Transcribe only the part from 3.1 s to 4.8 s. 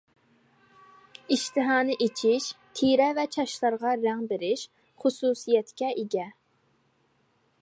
ۋە چاچلارغا رەڭ بېرىش